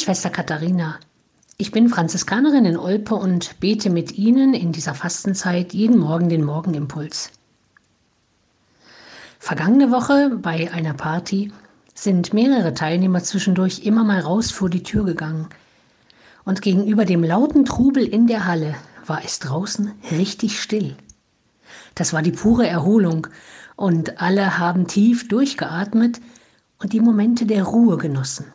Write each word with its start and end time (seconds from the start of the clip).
Schwester 0.00 0.30
Katharina. 0.30 1.00
Ich 1.56 1.72
bin 1.72 1.88
Franziskanerin 1.88 2.64
in 2.64 2.76
Olpe 2.76 3.14
und 3.14 3.58
bete 3.58 3.90
mit 3.90 4.12
Ihnen 4.16 4.54
in 4.54 4.70
dieser 4.70 4.94
Fastenzeit 4.94 5.74
jeden 5.74 5.98
Morgen 5.98 6.28
den 6.28 6.44
Morgenimpuls. 6.44 7.32
Vergangene 9.38 9.90
Woche 9.90 10.38
bei 10.40 10.72
einer 10.72 10.94
Party 10.94 11.52
sind 11.94 12.32
mehrere 12.32 12.74
Teilnehmer 12.74 13.22
zwischendurch 13.24 13.80
immer 13.80 14.04
mal 14.04 14.20
raus 14.20 14.50
vor 14.50 14.70
die 14.70 14.84
Tür 14.84 15.04
gegangen. 15.04 15.48
Und 16.44 16.62
gegenüber 16.62 17.04
dem 17.04 17.24
lauten 17.24 17.64
Trubel 17.64 18.06
in 18.06 18.26
der 18.26 18.46
Halle 18.46 18.76
war 19.06 19.24
es 19.24 19.40
draußen 19.40 19.92
richtig 20.12 20.60
still. 20.60 20.96
Das 21.96 22.12
war 22.12 22.22
die 22.22 22.32
pure 22.32 22.66
Erholung 22.66 23.26
und 23.74 24.20
alle 24.20 24.58
haben 24.58 24.86
tief 24.86 25.26
durchgeatmet 25.28 26.20
und 26.78 26.92
die 26.92 27.00
Momente 27.00 27.46
der 27.46 27.64
Ruhe 27.64 27.96
genossen. 27.96 28.46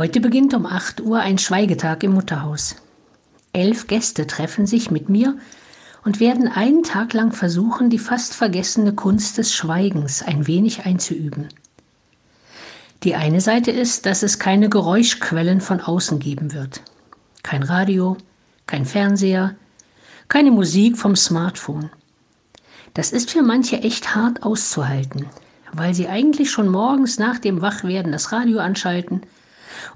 Heute 0.00 0.20
beginnt 0.20 0.54
um 0.54 0.64
8 0.64 1.02
Uhr 1.02 1.18
ein 1.18 1.36
Schweigetag 1.36 2.02
im 2.04 2.14
Mutterhaus. 2.14 2.76
Elf 3.52 3.86
Gäste 3.86 4.26
treffen 4.26 4.64
sich 4.66 4.90
mit 4.90 5.10
mir 5.10 5.36
und 6.06 6.20
werden 6.20 6.48
einen 6.48 6.84
Tag 6.84 7.12
lang 7.12 7.32
versuchen, 7.32 7.90
die 7.90 7.98
fast 7.98 8.32
vergessene 8.32 8.94
Kunst 8.94 9.36
des 9.36 9.54
Schweigens 9.54 10.22
ein 10.22 10.46
wenig 10.46 10.86
einzuüben. 10.86 11.48
Die 13.02 13.14
eine 13.14 13.42
Seite 13.42 13.72
ist, 13.72 14.06
dass 14.06 14.22
es 14.22 14.38
keine 14.38 14.70
Geräuschquellen 14.70 15.60
von 15.60 15.82
außen 15.82 16.18
geben 16.18 16.54
wird. 16.54 16.80
Kein 17.42 17.62
Radio, 17.62 18.16
kein 18.64 18.86
Fernseher, 18.86 19.54
keine 20.28 20.50
Musik 20.50 20.96
vom 20.96 21.14
Smartphone. 21.14 21.90
Das 22.94 23.12
ist 23.12 23.32
für 23.32 23.42
manche 23.42 23.82
echt 23.82 24.14
hart 24.14 24.44
auszuhalten, 24.44 25.26
weil 25.74 25.92
sie 25.92 26.08
eigentlich 26.08 26.50
schon 26.50 26.68
morgens 26.68 27.18
nach 27.18 27.38
dem 27.38 27.60
Wachwerden 27.60 28.12
das 28.12 28.32
Radio 28.32 28.60
anschalten 28.60 29.20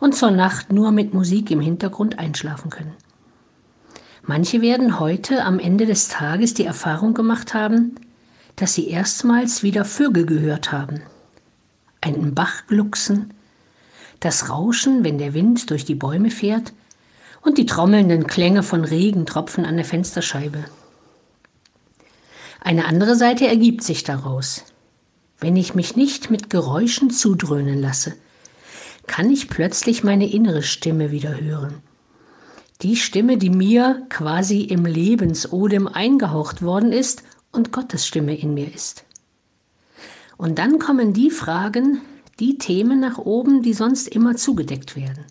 und 0.01 0.15
zur 0.15 0.31
Nacht 0.31 0.73
nur 0.73 0.91
mit 0.91 1.15
Musik 1.15 1.51
im 1.51 1.61
Hintergrund 1.61 2.19
einschlafen 2.19 2.71
können. 2.71 2.95
Manche 4.23 4.63
werden 4.63 5.01
heute 5.01 5.45
am 5.45 5.59
Ende 5.59 5.87
des 5.87 6.09
Tages 6.09 6.55
die 6.55 6.65
Erfahrung 6.65 7.13
gemacht 7.13 7.53
haben, 7.53 7.97
dass 8.57 8.75
sie 8.75 8.89
erstmals 8.89 9.63
wieder 9.63 9.85
Vögel 9.85 10.25
gehört 10.25 10.73
haben. 10.73 11.03
Einen 12.01 12.35
Bach 12.35 12.67
glucksen, 12.67 13.35
das 14.21 14.49
Rauschen, 14.49 15.05
wenn 15.05 15.19
der 15.19 15.35
Wind 15.35 15.71
durch 15.71 15.85
die 15.85 15.95
Bäume 15.95 16.31
fährt 16.31 16.73
und 17.43 17.59
die 17.59 17.67
trommelnden 17.67 18.27
Klänge 18.27 18.63
von 18.63 18.85
Regentropfen 18.85 19.67
an 19.67 19.77
der 19.77 19.85
Fensterscheibe. 19.85 20.65
Eine 22.61 22.87
andere 22.87 23.17
Seite 23.17 23.47
ergibt 23.47 23.83
sich 23.83 24.05
daraus. 24.05 24.65
Wenn 25.39 25.57
ich 25.57 25.75
mich 25.75 25.97
nicht 25.97 26.31
mit 26.31 26.49
Geräuschen 26.49 27.11
zudröhnen 27.11 27.79
lasse, 27.79 28.15
kann 29.07 29.31
ich 29.31 29.49
plötzlich 29.49 30.05
meine 30.05 30.31
innere 30.31 30.63
Stimme 30.63 31.11
wieder 31.11 31.41
hören. 31.41 31.83
Die 32.83 32.97
Stimme, 32.97 33.39
die 33.39 33.51
mir 33.51 34.07
quasi 34.09 34.63
im 34.63 34.85
Lebensodem 34.85 35.87
eingehaucht 35.89 36.63
worden 36.63 36.93
ist 36.93 37.23
und 37.53 37.73
Gottes 37.73 38.07
Stimme 38.07 38.37
in 38.37 38.55
mir 38.55 38.73
ist. 38.73 39.05
Und 40.37 40.59
dann 40.59 40.79
kommen 40.79 41.13
die 41.13 41.31
Fragen, 41.31 42.01
die 42.41 42.59
Themen 42.59 43.01
nach 43.01 43.19
oben, 43.19 43.63
die 43.63 43.75
sonst 43.75 44.09
immer 44.09 44.37
zugedeckt 44.37 44.97
werden. 44.97 45.25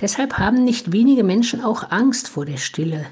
Deshalb 0.00 0.38
haben 0.38 0.64
nicht 0.64 0.92
wenige 0.92 1.24
Menschen 1.24 1.62
auch 1.62 1.90
Angst 1.90 2.28
vor 2.28 2.44
der 2.44 2.58
Stille, 2.58 3.06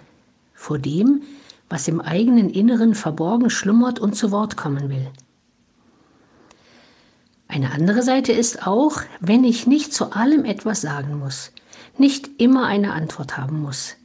vor 0.55 0.79
dem, 0.79 1.23
was 1.69 1.89
im 1.89 2.01
eigenen 2.01 2.51
Inneren 2.51 2.95
verborgen 2.95 3.49
schlummert 3.49 3.99
und 3.99 4.15
zu 4.15 4.31
Wort 4.31 4.57
kommen 4.57 4.91
will. 4.91 5.07
Eine 7.51 7.73
andere 7.73 8.03
Seite 8.03 8.31
ist 8.31 8.65
auch, 8.65 9.01
wenn 9.19 9.43
ich 9.43 9.67
nicht 9.67 9.93
zu 9.93 10.13
allem 10.13 10.45
etwas 10.45 10.83
sagen 10.83 11.19
muss, 11.19 11.51
nicht 11.99 12.31
immer 12.41 12.67
eine 12.67 12.93
Antwort 12.93 13.39
haben 13.39 13.61
muss, 13.61 13.97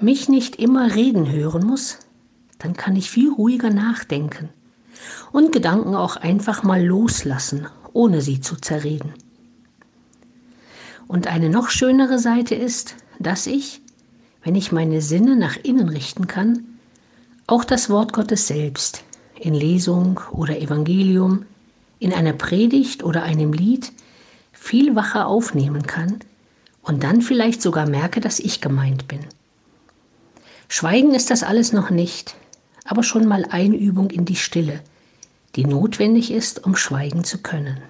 mich 0.00 0.28
nicht 0.28 0.54
immer 0.54 0.94
reden 0.94 1.32
hören 1.32 1.66
muss, 1.66 1.98
dann 2.60 2.74
kann 2.74 2.94
ich 2.94 3.10
viel 3.10 3.28
ruhiger 3.28 3.70
nachdenken 3.70 4.50
und 5.32 5.50
Gedanken 5.50 5.96
auch 5.96 6.14
einfach 6.14 6.62
mal 6.62 6.80
loslassen, 6.80 7.66
ohne 7.92 8.20
sie 8.20 8.40
zu 8.40 8.54
zerreden. 8.54 9.14
Und 11.08 11.26
eine 11.26 11.50
noch 11.50 11.70
schönere 11.70 12.20
Seite 12.20 12.54
ist, 12.54 12.94
dass 13.18 13.48
ich, 13.48 13.82
wenn 14.44 14.54
ich 14.54 14.70
meine 14.70 15.02
Sinne 15.02 15.34
nach 15.34 15.56
innen 15.56 15.88
richten 15.88 16.28
kann, 16.28 16.78
auch 17.48 17.64
das 17.64 17.90
Wort 17.90 18.12
Gottes 18.12 18.46
selbst 18.46 19.02
in 19.40 19.54
Lesung 19.54 20.20
oder 20.30 20.60
Evangelium 20.60 21.46
in 22.00 22.12
einer 22.12 22.32
Predigt 22.32 23.04
oder 23.04 23.22
einem 23.22 23.52
Lied 23.52 23.92
viel 24.52 24.96
wacher 24.96 25.28
aufnehmen 25.28 25.86
kann 25.86 26.18
und 26.82 27.04
dann 27.04 27.22
vielleicht 27.22 27.62
sogar 27.62 27.88
merke, 27.88 28.20
dass 28.20 28.40
ich 28.40 28.60
gemeint 28.60 29.06
bin. 29.06 29.20
Schweigen 30.68 31.14
ist 31.14 31.30
das 31.30 31.42
alles 31.42 31.72
noch 31.72 31.90
nicht, 31.90 32.34
aber 32.84 33.02
schon 33.02 33.26
mal 33.26 33.44
Einübung 33.48 34.10
in 34.10 34.24
die 34.24 34.36
Stille, 34.36 34.80
die 35.56 35.64
notwendig 35.64 36.32
ist, 36.32 36.64
um 36.64 36.74
schweigen 36.74 37.22
zu 37.22 37.38
können. 37.38 37.80